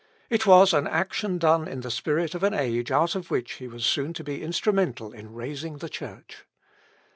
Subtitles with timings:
[0.31, 3.67] It was an action done in the spirit of an age out of which he
[3.67, 6.43] was soon to be instrumental in raising the Church.